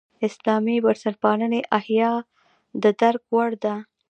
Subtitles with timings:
[0.27, 2.11] اسلامي بنسټپالنې احیا
[2.81, 3.75] د درک وړ ده.